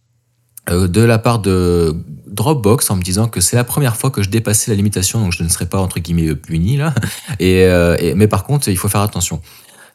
de 0.69 1.01
la 1.01 1.19
part 1.19 1.39
de 1.39 1.95
Dropbox 2.27 2.89
en 2.89 2.95
me 2.95 3.01
disant 3.01 3.27
que 3.27 3.39
c'est 3.39 3.55
la 3.55 3.63
première 3.63 3.97
fois 3.97 4.09
que 4.09 4.23
je 4.23 4.29
dépassais 4.29 4.71
la 4.71 4.75
limitation, 4.75 5.19
donc 5.21 5.31
je 5.31 5.43
ne 5.43 5.49
serais 5.49 5.67
pas 5.67 5.79
entre 5.79 5.99
guillemets 5.99 6.35
puni 6.35 6.77
là. 6.77 6.93
Et, 7.39 7.67
mais 8.15 8.27
par 8.27 8.43
contre, 8.43 8.67
il 8.67 8.77
faut 8.77 8.89
faire 8.89 9.01
attention. 9.01 9.41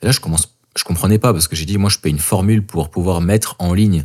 là, 0.02 0.12
je 0.12 0.20
commence, 0.20 0.54
je 0.76 0.84
comprenais 0.84 1.18
pas 1.18 1.32
parce 1.32 1.48
que 1.48 1.56
j'ai 1.56 1.66
dit 1.66 1.78
moi, 1.78 1.90
je 1.90 1.98
paye 1.98 2.12
une 2.12 2.18
formule 2.18 2.64
pour 2.64 2.90
pouvoir 2.90 3.20
mettre 3.20 3.56
en 3.58 3.74
ligne 3.74 4.04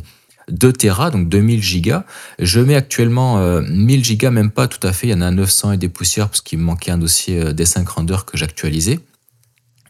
2 0.50 0.72
Tera, 0.72 1.10
donc 1.10 1.28
2000 1.28 1.62
gigas. 1.62 2.04
Je 2.38 2.60
mets 2.60 2.74
actuellement 2.74 3.38
1000 3.60 4.00
euh, 4.00 4.02
gigas, 4.02 4.30
même 4.30 4.50
pas 4.50 4.68
tout 4.68 4.84
à 4.86 4.92
fait. 4.92 5.08
Il 5.08 5.10
y 5.10 5.14
en 5.14 5.20
a 5.20 5.30
900 5.30 5.72
et 5.72 5.76
des 5.76 5.88
poussières 5.88 6.28
parce 6.28 6.40
qu'il 6.40 6.58
me 6.58 6.64
manquait 6.64 6.90
un 6.90 6.98
dossier 6.98 7.40
euh, 7.40 7.52
des 7.52 7.64
5 7.64 7.88
render 7.88 8.16
que 8.26 8.36
j'actualisais. 8.36 9.00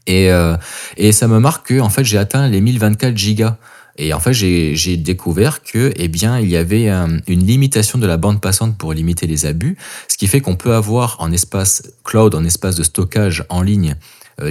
Et, 0.07 0.31
euh, 0.31 0.57
et 0.97 1.13
ça 1.13 1.29
me 1.29 1.41
marque 1.41 1.69
que 1.69 1.81
en 1.81 1.91
fait, 1.91 2.05
j'ai 2.05 2.19
atteint 2.19 2.49
les 2.49 2.61
1024 2.61 3.17
gigas. 3.17 3.57
Et 3.99 4.13
en 4.13 4.21
fait, 4.21 4.33
j'ai 4.33 4.97
découvert 4.97 5.63
que, 5.63 5.93
eh 5.97 6.09
bien, 6.09 6.39
il 6.39 6.49
y 6.49 6.57
avait 6.57 6.89
une 6.89 7.47
limitation 7.47 7.99
de 7.99 8.07
la 8.07 8.17
bande 8.17 8.41
passante 8.41 8.77
pour 8.77 8.93
limiter 8.93 9.27
les 9.27 9.47
abus, 9.47 9.77
ce 10.09 10.17
qui 10.17 10.27
fait 10.27 10.41
qu'on 10.41 10.57
peut 10.57 10.75
avoir 10.75 11.17
en 11.21 11.33
espace 11.33 11.83
cloud, 12.05 12.35
en 12.35 12.45
espace 12.45 12.77
de 12.77 12.83
stockage 12.83 13.45
en 13.49 13.63
ligne, 13.63 13.97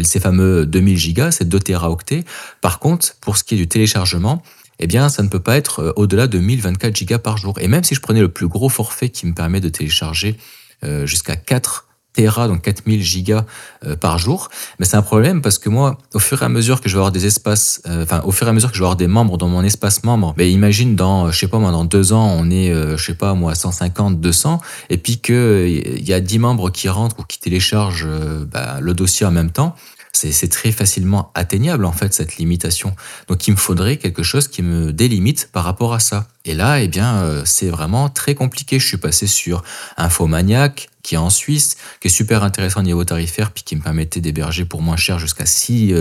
ces 0.04 0.20
fameux 0.20 0.66
2000 0.66 0.98
gigas, 0.98 1.32
ces 1.32 1.46
2 1.46 1.60
teraoctets. 1.60 2.24
Par 2.62 2.80
contre, 2.80 3.16
pour 3.22 3.38
ce 3.38 3.44
qui 3.44 3.54
est 3.54 3.58
du 3.58 3.68
téléchargement, 3.68 4.42
eh 4.80 4.88
bien, 4.88 5.10
ça 5.10 5.24
ne 5.24 5.30
peut 5.30 5.40
pas 5.40 5.58
être 5.58 5.80
euh, 5.80 5.94
au-delà 5.96 6.28
de 6.28 6.40
1024 6.40 6.96
gigas 6.96 7.20
par 7.20 7.38
jour. 7.38 7.56
Et 7.60 7.68
même 7.68 7.84
si 7.84 7.96
je 7.96 8.02
prenais 8.02 8.22
le 8.22 8.30
plus 8.30 8.48
gros 8.48 8.70
forfait 8.70 9.10
qui 9.10 9.26
me 9.26 9.34
permet 9.34 9.62
de 9.62 9.70
télécharger 9.70 10.38
euh, 10.84 11.06
jusqu'à 11.06 11.36
4 11.36 11.85
Tera, 12.16 12.48
donc 12.48 12.62
4000 12.62 13.04
gigas 13.04 13.46
euh, 13.86 13.96
par 13.96 14.18
jour. 14.18 14.50
Mais 14.80 14.86
c'est 14.86 14.98
un 14.98 15.02
problème 15.02 15.42
parce 15.42 15.58
que 15.58 15.70
moi, 15.70 15.98
au 16.14 16.20
fur 16.20 16.42
et 16.42 16.46
à 16.46 16.50
mesure 16.50 16.82
que 16.82 16.90
je 16.90 16.96
vais 16.96 17.00
avoir 17.00 17.12
des 17.12 17.26
espaces, 17.26 17.82
enfin, 17.86 18.22
au 18.24 18.32
fur 18.32 18.48
et 18.48 18.50
à 18.50 18.54
mesure 18.54 18.70
que 18.70 18.76
je 18.76 18.82
vais 18.82 18.86
avoir 18.86 18.98
des 18.98 19.08
membres 19.08 19.38
dans 19.38 19.48
mon 19.48 19.64
espace 19.64 20.04
membre, 20.04 20.34
ben, 20.38 20.50
imagine 20.50 20.96
dans, 20.96 21.32
je 21.32 21.38
sais 21.38 21.48
pas 21.48 21.60
moi, 21.60 21.72
dans 21.72 21.86
deux 21.86 22.14
ans, 22.14 22.36
on 22.38 22.50
est, 22.50 22.74
je 22.74 23.04
sais 23.04 23.16
pas 23.16 23.34
moi, 23.34 23.56
150, 23.56 24.20
200, 24.20 24.62
et 24.90 24.98
puis 24.98 25.18
qu'il 25.18 26.08
y 26.08 26.14
a 26.14 26.20
10 26.20 26.40
membres 26.40 26.70
qui 26.70 26.90
rentrent 26.90 27.20
ou 27.20 27.24
qui 27.24 27.40
téléchargent 27.40 28.08
ben, 28.52 28.80
le 28.80 28.94
dossier 28.94 29.26
en 29.26 29.32
même 29.32 29.52
temps 29.52 29.76
c'est 30.16 30.48
très 30.48 30.72
facilement 30.72 31.32
atteignable 31.34 31.86
en 31.86 31.92
fait 31.92 32.14
cette 32.14 32.38
limitation. 32.38 32.96
Donc 33.28 33.48
il 33.48 33.52
me 33.52 33.58
faudrait 33.58 33.98
quelque 33.98 34.24
chose 34.24 34.48
qui 34.48 34.62
me 34.62 34.94
délimite 34.94 35.50
par 35.52 35.64
rapport 35.64 35.94
à 35.94 36.00
ça. 36.00 36.28
Et 36.46 36.54
là, 36.54 36.80
eh 36.82 36.88
bien, 36.88 37.18
euh, 37.18 37.42
c'est 37.46 37.70
vraiment 37.70 38.10
très 38.10 38.36
compliqué. 38.36 38.80
Je 38.80 38.88
suis 38.88 38.98
passé 38.98 39.28
sur 39.28 39.64
Infomaniac, 39.98 40.90
qui 41.04 41.16
est 41.16 41.20
en 41.20 41.30
Suisse, 41.30 41.76
qui 42.00 42.08
est 42.08 42.12
super 42.12 42.44
intéressant 42.44 42.80
au 42.80 42.84
niveau 42.84 43.04
tarifaire, 43.04 43.52
puis 43.52 43.64
qui 43.64 43.76
me 43.76 43.82
permettait 43.82 44.22
d'héberger 44.22 44.66
pour 44.66 44.82
moins 44.82 44.98
cher 44.98 45.20
jusqu'à 45.20 45.46
6 45.46 45.94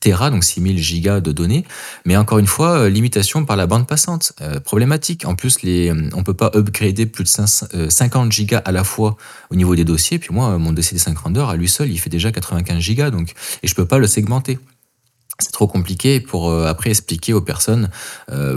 Tera, 0.00 0.30
donc 0.30 0.44
6000 0.44 0.78
gigas 0.78 1.20
de 1.20 1.32
données. 1.32 1.64
Mais 2.04 2.16
encore 2.16 2.38
une 2.38 2.46
fois, 2.46 2.78
euh, 2.78 2.88
limitation 2.88 3.44
par 3.44 3.56
la 3.56 3.66
bande 3.66 3.86
passante. 3.86 4.32
Euh, 4.40 4.60
problématique. 4.60 5.24
En 5.26 5.34
plus, 5.34 5.58
euh, 5.64 6.10
on 6.12 6.22
peut 6.22 6.34
pas 6.34 6.50
upgrader 6.54 7.06
plus 7.06 7.24
de 7.24 7.88
50 7.88 8.30
gigas 8.30 8.58
à 8.58 8.72
la 8.72 8.84
fois 8.84 9.16
au 9.50 9.56
niveau 9.56 9.74
des 9.74 9.84
dossiers. 9.84 10.18
Puis 10.18 10.32
moi, 10.32 10.56
mon 10.58 10.72
dossier 10.72 10.94
des 10.94 11.02
50 11.02 11.36
heures, 11.36 11.50
à 11.50 11.56
lui 11.56 11.68
seul, 11.68 11.90
il 11.90 11.98
fait 11.98 12.10
déjà 12.10 12.30
95 12.30 12.78
gigas. 12.78 13.10
Donc, 13.10 13.32
et 13.62 13.66
je 13.66 13.74
peux 13.74 13.86
pas 13.86 13.98
le 13.98 14.06
segmenter. 14.06 14.58
C'est 15.40 15.52
trop 15.52 15.68
compliqué 15.68 16.18
pour 16.18 16.52
après 16.52 16.90
expliquer 16.90 17.32
aux 17.32 17.40
personnes 17.40 17.90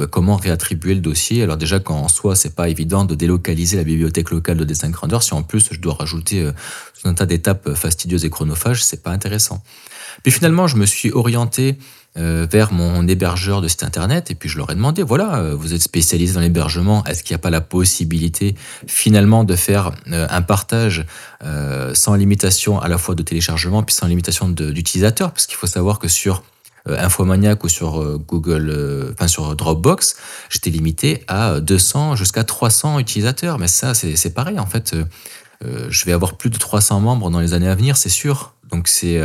comment 0.10 0.36
réattribuer 0.36 0.96
le 0.96 1.02
dossier. 1.02 1.44
Alors 1.44 1.58
déjà 1.58 1.80
qu'en 1.80 2.08
soi, 2.08 2.36
c'est 2.36 2.56
pas 2.56 2.70
évident 2.70 3.06
de 3.06 3.14
délocaliser 3.14 3.78
la 3.78 3.84
bibliothèque 3.84 4.32
locale 4.32 4.58
de 4.58 4.64
Dessin 4.64 4.90
Grandeur. 4.90 5.22
Si 5.22 5.36
en 5.36 5.44
plus 5.44 5.70
je 5.72 5.80
dois 5.80 5.94
rajouter 5.94 6.50
un 7.04 7.14
tas 7.14 7.28
d'étapes 7.28 7.76
fastidieuses 7.76 8.26
et 8.26 8.32
chronophages, 8.32 8.84
c'est 8.84 9.04
pas 9.04 9.12
intéressant. 9.12 9.62
Puis 10.24 10.32
finalement, 10.32 10.68
je 10.68 10.76
me 10.76 10.88
suis 10.88 11.12
orienté 11.12 11.78
euh, 12.18 12.46
vers 12.52 12.74
mon 12.74 13.08
hébergeur 13.08 13.62
de 13.62 13.70
site 13.70 13.84
internet 13.84 14.32
et 14.32 14.36
puis 14.36 14.50
je 14.50 14.58
leur 14.58 14.70
ai 14.70 14.76
demandé 14.76 15.02
voilà 15.02 15.38
euh, 15.38 15.56
vous 15.56 15.74
êtes 15.74 15.82
spécialisé 15.82 16.34
dans 16.34 16.42
l'hébergement 16.42 17.06
est-ce 17.06 17.24
qu'il 17.24 17.34
n'y 17.34 17.40
a 17.40 17.42
pas 17.42 17.50
la 17.50 17.62
possibilité 17.62 18.54
finalement 18.86 19.46
de 19.46 19.56
faire 19.56 19.94
euh, 20.12 20.28
un 20.30 20.42
partage 20.42 21.06
sans 21.94 22.16
limitation 22.16 22.82
à 22.82 22.90
la 22.90 22.98
fois 22.98 23.16
de 23.16 23.24
téléchargement 23.24 23.82
puis 23.82 23.96
sans 23.96 24.08
limitation 24.08 24.50
d'utilisateurs 24.50 25.32
parce 25.32 25.48
qu'il 25.48 25.56
faut 25.56 25.68
savoir 25.68 26.00
que 26.00 26.10
sur 26.10 26.44
Infomaniac 26.88 27.64
ou 27.64 27.70
sur 27.70 28.20
Google 28.20 29.14
enfin 29.14 29.28
sur 29.28 29.56
Dropbox 29.56 30.16
j'étais 30.50 30.72
limité 30.72 31.24
à 31.28 31.60
200 31.60 32.16
jusqu'à 32.16 32.44
300 32.44 33.00
utilisateurs. 33.00 33.60
Mais 33.60 33.68
ça 33.68 33.94
c'est 33.94 34.34
pareil 34.34 34.60
en 34.60 34.66
fait 34.66 34.96
je 35.62 36.06
vais 36.06 36.12
avoir 36.12 36.38
plus 36.38 36.50
de 36.50 36.58
300 36.58 37.00
membres 37.00 37.30
dans 37.30 37.40
les 37.40 37.54
années 37.54 37.70
à 37.70 37.76
venir 37.76 37.98
c'est 37.98 38.10
sûr. 38.10 38.54
Donc 38.72 38.88
c'est 38.88 39.22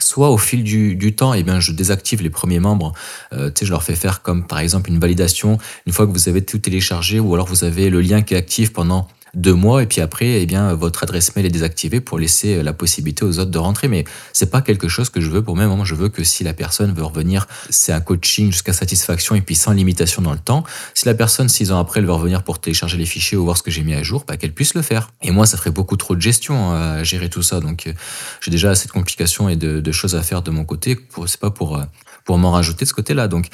soit 0.00 0.30
au 0.30 0.38
fil 0.38 0.62
du, 0.62 1.14
temps, 1.14 1.34
eh 1.34 1.44
je 1.58 1.72
désactive 1.72 2.22
les 2.22 2.30
premiers 2.30 2.60
membres. 2.60 2.92
Euh, 3.32 3.50
je 3.60 3.70
leur 3.70 3.82
fais 3.82 3.96
faire 3.96 4.22
comme 4.22 4.46
par 4.46 4.60
exemple 4.60 4.90
une 4.90 4.98
validation. 4.98 5.58
Une 5.86 5.92
fois 5.92 6.06
que 6.06 6.12
vous 6.12 6.28
avez 6.28 6.44
tout 6.44 6.58
téléchargé 6.58 7.20
ou 7.20 7.34
alors 7.34 7.46
vous 7.46 7.64
avez 7.64 7.90
le 7.90 8.00
lien 8.00 8.22
qui 8.22 8.34
est 8.34 8.36
actif 8.36 8.72
pendant 8.72 9.08
deux 9.34 9.54
mois 9.54 9.82
et 9.82 9.86
puis 9.86 10.00
après, 10.00 10.42
eh 10.42 10.46
bien, 10.46 10.74
votre 10.74 11.02
adresse 11.02 11.34
mail 11.36 11.46
est 11.46 11.50
désactivée 11.50 12.00
pour 12.00 12.18
laisser 12.18 12.56
euh, 12.56 12.62
la 12.62 12.72
possibilité 12.72 13.24
aux 13.24 13.38
autres 13.38 13.50
de 13.50 13.58
rentrer. 13.58 13.88
Mais 13.88 14.04
c'est 14.32 14.50
pas 14.50 14.62
quelque 14.62 14.88
chose 14.88 15.10
que 15.10 15.20
je 15.20 15.30
veux 15.30 15.42
pour 15.42 15.56
moi. 15.56 15.84
Je 15.84 15.94
veux 15.94 16.08
que 16.08 16.24
si 16.24 16.44
la 16.44 16.54
personne 16.54 16.92
veut 16.92 17.04
revenir, 17.04 17.46
c'est 17.70 17.92
un 17.92 18.00
coaching 18.00 18.52
jusqu'à 18.52 18.72
satisfaction 18.72 19.34
et 19.34 19.40
puis 19.40 19.54
sans 19.54 19.72
limitation 19.72 20.22
dans 20.22 20.32
le 20.32 20.38
temps. 20.38 20.64
Si 20.94 21.06
la 21.06 21.14
personne, 21.14 21.48
six 21.48 21.72
ans 21.72 21.78
après, 21.78 22.00
elle 22.00 22.06
veut 22.06 22.12
revenir 22.12 22.42
pour 22.42 22.60
télécharger 22.60 22.96
les 22.96 23.06
fichiers 23.06 23.36
ou 23.36 23.44
voir 23.44 23.56
ce 23.56 23.62
que 23.62 23.70
j'ai 23.70 23.82
mis 23.82 23.94
à 23.94 24.02
jour, 24.02 24.24
bah, 24.26 24.36
qu'elle 24.36 24.52
puisse 24.52 24.74
le 24.74 24.82
faire. 24.82 25.10
Et 25.22 25.30
moi, 25.30 25.46
ça 25.46 25.56
ferait 25.56 25.70
beaucoup 25.70 25.96
trop 25.96 26.14
de 26.14 26.20
gestion 26.20 26.72
hein, 26.72 26.98
à 26.98 27.04
gérer 27.04 27.28
tout 27.28 27.42
ça. 27.42 27.60
Donc, 27.60 27.86
euh, 27.86 27.92
j'ai 28.40 28.50
déjà 28.50 28.70
assez 28.70 28.86
de 28.86 28.92
complications 28.92 29.48
et 29.48 29.56
de, 29.56 29.92
choses 29.92 30.14
à 30.14 30.22
faire 30.22 30.42
de 30.42 30.50
mon 30.50 30.64
côté. 30.64 30.98
C'est 31.26 31.40
pas 31.40 31.50
pour, 31.50 31.76
euh, 31.76 31.84
pour 32.24 32.38
m'en 32.38 32.52
rajouter 32.52 32.84
de 32.84 32.88
ce 32.88 32.94
côté-là. 32.94 33.26
Donc, 33.26 33.48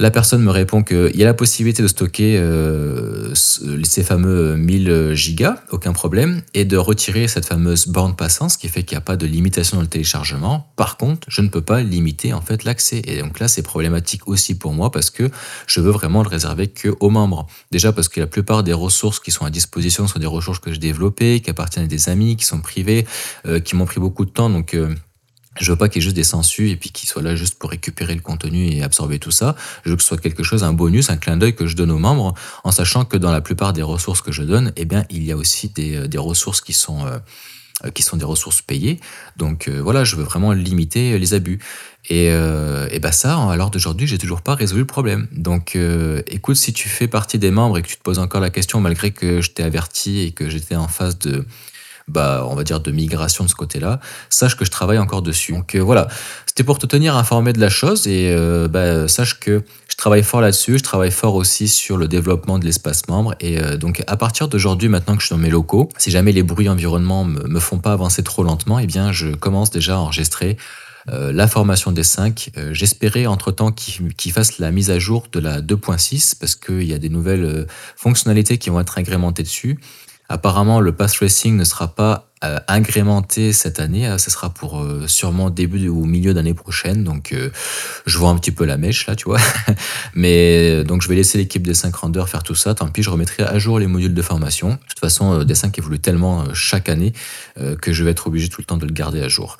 la 0.00 0.10
personne 0.10 0.42
me 0.42 0.50
répond 0.50 0.82
qu'il 0.82 1.14
y 1.14 1.22
a 1.22 1.26
la 1.26 1.34
possibilité 1.34 1.82
de 1.82 1.88
stocker 1.88 2.38
euh, 2.38 3.34
ces 3.34 4.02
fameux 4.02 4.56
1000 4.56 5.12
gigas, 5.12 5.62
aucun 5.70 5.92
problème, 5.92 6.40
et 6.54 6.64
de 6.64 6.78
retirer 6.78 7.28
cette 7.28 7.44
fameuse 7.44 7.86
borne 7.86 8.16
passante, 8.16 8.52
ce 8.52 8.58
qui 8.58 8.68
fait 8.68 8.82
qu'il 8.82 8.96
n'y 8.96 9.02
a 9.02 9.02
pas 9.02 9.18
de 9.18 9.26
limitation 9.26 9.76
dans 9.76 9.82
le 9.82 9.88
téléchargement. 9.88 10.72
Par 10.76 10.96
contre, 10.96 11.28
je 11.30 11.42
ne 11.42 11.48
peux 11.48 11.60
pas 11.60 11.82
limiter 11.82 12.32
en 12.32 12.40
fait 12.40 12.64
l'accès. 12.64 13.02
Et 13.04 13.20
donc 13.20 13.38
là, 13.40 13.46
c'est 13.46 13.62
problématique 13.62 14.26
aussi 14.26 14.56
pour 14.56 14.72
moi 14.72 14.90
parce 14.90 15.10
que 15.10 15.30
je 15.66 15.80
veux 15.80 15.90
vraiment 15.90 16.22
le 16.22 16.28
réserver 16.28 16.68
que 16.68 16.94
aux 17.00 17.10
membres. 17.10 17.46
Déjà 17.70 17.92
parce 17.92 18.08
que 18.08 18.20
la 18.20 18.26
plupart 18.26 18.62
des 18.62 18.72
ressources 18.72 19.20
qui 19.20 19.30
sont 19.30 19.44
à 19.44 19.50
disposition 19.50 20.06
sont 20.06 20.18
des 20.18 20.26
ressources 20.26 20.60
que 20.60 20.72
j'ai 20.72 20.78
développées, 20.78 21.40
qui 21.40 21.50
appartiennent 21.50 21.84
à 21.84 21.88
des 21.88 22.08
amis, 22.08 22.36
qui 22.36 22.46
sont 22.46 22.60
privées, 22.60 23.06
euh, 23.46 23.60
qui 23.60 23.76
m'ont 23.76 23.84
pris 23.84 24.00
beaucoup 24.00 24.24
de 24.24 24.30
temps. 24.30 24.48
Donc 24.48 24.72
euh, 24.72 24.94
je 25.58 25.72
veux 25.72 25.76
pas 25.76 25.88
qu'il 25.88 26.00
y 26.00 26.02
ait 26.02 26.04
juste 26.04 26.16
des 26.16 26.24
sensus 26.24 26.70
et 26.70 26.76
puis 26.76 26.90
qu'il 26.90 27.08
soit 27.08 27.22
là 27.22 27.34
juste 27.34 27.58
pour 27.58 27.70
récupérer 27.70 28.14
le 28.14 28.20
contenu 28.20 28.68
et 28.70 28.82
absorber 28.82 29.18
tout 29.18 29.32
ça. 29.32 29.56
Je 29.84 29.90
veux 29.90 29.96
que 29.96 30.02
ce 30.02 30.08
soit 30.08 30.20
quelque 30.20 30.44
chose, 30.44 30.62
un 30.62 30.72
bonus, 30.72 31.10
un 31.10 31.16
clin 31.16 31.36
d'œil 31.36 31.56
que 31.56 31.66
je 31.66 31.76
donne 31.76 31.90
aux 31.90 31.98
membres, 31.98 32.34
en 32.62 32.70
sachant 32.70 33.04
que 33.04 33.16
dans 33.16 33.32
la 33.32 33.40
plupart 33.40 33.72
des 33.72 33.82
ressources 33.82 34.22
que 34.22 34.30
je 34.30 34.42
donne, 34.42 34.72
eh 34.76 34.84
bien, 34.84 35.04
il 35.10 35.24
y 35.24 35.32
a 35.32 35.36
aussi 35.36 35.68
des, 35.68 35.96
euh, 35.96 36.06
des 36.06 36.18
ressources 36.18 36.60
qui 36.60 36.72
sont 36.72 37.04
euh, 37.04 37.18
euh, 37.84 37.90
qui 37.90 38.02
sont 38.02 38.16
des 38.16 38.24
ressources 38.24 38.62
payées. 38.62 39.00
Donc 39.38 39.68
voilà, 39.68 40.04
je 40.04 40.14
veux 40.14 40.22
vraiment 40.22 40.52
limiter 40.52 41.18
les 41.18 41.34
abus. 41.34 41.58
Et, 42.10 42.26
et 42.26 42.98
ben 42.98 43.12
ça, 43.12 43.38
à 43.38 43.56
l'heure 43.56 43.70
d'aujourd'hui, 43.70 44.06
j'ai 44.06 44.18
toujours 44.18 44.42
pas 44.42 44.54
résolu 44.54 44.80
le 44.80 44.86
problème. 44.86 45.28
Donc 45.32 45.78
écoute, 46.26 46.56
si 46.56 46.74
tu 46.74 46.90
fais 46.90 47.08
partie 47.08 47.38
des 47.38 47.50
membres 47.50 47.78
et 47.78 47.82
que 47.82 47.88
tu 47.88 47.96
te 47.96 48.02
poses 48.02 48.18
encore 48.18 48.42
la 48.42 48.50
question, 48.50 48.82
malgré 48.82 49.12
que 49.12 49.40
je 49.40 49.50
t'ai 49.52 49.62
averti 49.62 50.20
et 50.20 50.32
que 50.32 50.50
j'étais 50.50 50.76
en 50.76 50.88
phase 50.88 51.18
de 51.18 51.46
bah, 52.10 52.44
on 52.48 52.54
va 52.54 52.64
dire, 52.64 52.80
de 52.80 52.90
migration 52.90 53.44
de 53.44 53.48
ce 53.48 53.54
côté-là, 53.54 54.00
sache 54.28 54.56
que 54.56 54.64
je 54.64 54.70
travaille 54.70 54.98
encore 54.98 55.22
dessus. 55.22 55.52
Donc 55.52 55.74
euh, 55.74 55.80
voilà, 55.80 56.08
c'était 56.46 56.64
pour 56.64 56.78
te 56.78 56.86
tenir 56.86 57.16
informé 57.16 57.52
de 57.52 57.60
la 57.60 57.68
chose 57.68 58.06
et 58.06 58.30
euh, 58.30 58.68
bah, 58.68 59.08
sache 59.08 59.38
que 59.38 59.62
je 59.88 59.96
travaille 59.96 60.22
fort 60.22 60.40
là-dessus, 60.40 60.78
je 60.78 60.82
travaille 60.82 61.12
fort 61.12 61.34
aussi 61.36 61.68
sur 61.68 61.96
le 61.96 62.08
développement 62.08 62.58
de 62.58 62.64
l'espace 62.64 63.06
membre 63.08 63.34
et 63.40 63.58
euh, 63.58 63.76
donc 63.76 64.02
à 64.06 64.16
partir 64.16 64.48
d'aujourd'hui, 64.48 64.88
maintenant 64.88 65.14
que 65.14 65.20
je 65.22 65.26
suis 65.26 65.34
dans 65.34 65.40
mes 65.40 65.50
locaux, 65.50 65.88
si 65.98 66.10
jamais 66.10 66.32
les 66.32 66.42
bruits 66.42 66.68
environnement 66.68 67.24
me, 67.24 67.46
me 67.46 67.60
font 67.60 67.78
pas 67.78 67.92
avancer 67.92 68.22
trop 68.22 68.42
lentement, 68.42 68.78
eh 68.78 68.86
bien 68.86 69.12
je 69.12 69.28
commence 69.28 69.70
déjà 69.70 69.94
à 69.94 69.98
enregistrer 69.98 70.56
la 71.06 71.48
formation 71.48 71.92
des 71.92 72.04
5. 72.04 72.50
J'espérais 72.72 73.26
entre-temps 73.26 73.72
qu'ils 73.72 74.32
fassent 74.32 74.58
la 74.58 74.70
mise 74.70 74.90
à 74.90 74.98
jour 74.98 75.26
de 75.32 75.40
la 75.40 75.60
2.6 75.60 76.34
parce 76.38 76.54
qu'il 76.54 76.84
y 76.84 76.92
a 76.92 76.98
des 76.98 77.08
nouvelles 77.08 77.66
fonctionnalités 77.96 78.58
qui 78.58 78.68
vont 78.70 78.78
être 78.78 78.98
agrémentées 78.98 79.42
dessus. 79.42 79.80
Apparemment, 80.30 80.80
le 80.80 80.92
pass 80.92 81.18
racing 81.18 81.56
ne 81.56 81.64
sera 81.64 81.88
pas 81.88 82.29
euh, 82.44 83.52
cette 83.52 83.80
année. 83.80 84.08
Euh, 84.08 84.18
ce 84.18 84.30
sera 84.30 84.50
pour 84.50 84.80
euh, 84.80 85.06
sûrement 85.06 85.50
début 85.50 85.88
ou 85.88 86.04
milieu 86.04 86.32
d'année 86.34 86.54
prochaine. 86.54 87.04
Donc, 87.04 87.34
je 88.06 88.18
vois 88.18 88.30
un 88.30 88.36
petit 88.36 88.50
peu 88.50 88.64
la 88.64 88.76
mèche 88.76 89.06
là, 89.06 89.16
tu 89.16 89.24
vois. 89.24 89.38
Mais 90.14 90.84
donc, 90.84 91.02
je 91.02 91.08
vais 91.08 91.14
laisser 91.14 91.38
l'équipe 91.38 91.62
des 91.62 91.74
5 91.74 91.94
rendeurs 91.94 92.28
faire 92.28 92.42
tout 92.42 92.54
ça. 92.54 92.74
Tant 92.74 92.88
pis, 92.88 93.02
je 93.02 93.10
remettrai 93.10 93.42
à 93.42 93.58
jour 93.58 93.78
les 93.78 93.86
modules 93.86 94.14
de 94.14 94.22
formation. 94.22 94.70
De 94.70 94.88
toute 94.88 95.00
façon, 95.00 95.44
des 95.44 95.54
5 95.54 95.78
évoluent 95.78 95.98
tellement 95.98 96.52
chaque 96.54 96.88
année 96.88 97.12
que 97.80 97.92
je 97.92 98.04
vais 98.04 98.10
être 98.10 98.26
obligé 98.26 98.48
tout 98.48 98.60
le 98.60 98.66
temps 98.66 98.76
de 98.76 98.86
le 98.86 98.92
garder 98.92 99.20
à 99.22 99.28
jour. 99.28 99.58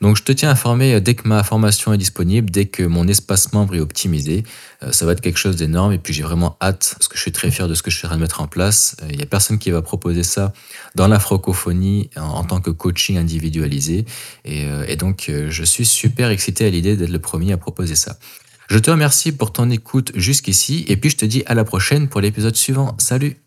Donc 0.00 0.16
je 0.16 0.24
te 0.24 0.32
tiens 0.32 0.50
informé 0.50 1.00
dès 1.00 1.14
que 1.14 1.28
ma 1.28 1.44
formation 1.44 1.92
est 1.92 1.98
disponible, 1.98 2.50
dès 2.50 2.66
que 2.66 2.82
mon 2.82 3.06
espace 3.06 3.52
membre 3.52 3.76
est 3.76 3.80
optimisé. 3.80 4.42
ça 4.90 5.06
va 5.06 5.12
être 5.12 5.20
quelque 5.20 5.38
chose 5.38 5.54
d'énorme 5.54 5.92
et 5.92 5.98
puis 5.98 6.12
j'ai 6.12 6.24
vraiment 6.24 6.56
hâte 6.60 6.94
parce 6.98 7.06
que 7.06 7.16
je 7.16 7.22
suis 7.22 7.30
très 7.30 7.50
fier 7.52 7.68
de 7.68 7.74
ce 7.74 7.82
que 7.82 7.90
je 7.90 7.98
suis 7.98 8.08
en 8.08 8.14
de 8.14 8.20
mettre 8.20 8.40
en 8.40 8.48
place. 8.48 8.96
Il 9.10 9.16
n'y 9.16 9.22
a 9.22 9.26
personne 9.26 9.58
qui 9.58 9.70
va 9.70 9.80
proposer 9.80 10.24
ça 10.24 10.52
dans 10.96 11.06
la 11.06 11.20
francophonie 11.20 12.10
en, 12.22 12.44
tant 12.44 12.60
que 12.60 12.70
coaching 12.70 13.16
individualisé. 13.16 14.04
Et, 14.44 14.66
euh, 14.66 14.96
donc, 14.96 15.26
euh, 15.28 15.50
je 15.50 15.64
suis 15.64 15.84
super 15.84 16.30
excité 16.30 16.66
à 16.66 16.70
l'idée 16.70 16.96
d'être 16.96 17.10
le 17.10 17.18
premier 17.18 17.52
à 17.52 17.56
proposer 17.56 17.94
ça. 17.94 18.18
Je 18.68 18.78
te 18.78 18.90
remercie 18.90 19.32
pour 19.32 19.52
ton 19.52 19.70
écoute 19.70 20.12
jusqu'ici 20.14 20.84
et 20.88 20.96
puis 20.96 21.10
je 21.10 21.16
te 21.16 21.26
dis 21.26 21.42
à 21.46 21.54
la 21.54 21.64
prochaine 21.64 22.08
pour 22.08 22.20
l'épisode 22.20 22.56
suivant. 22.56 22.94
Salut 22.98 23.41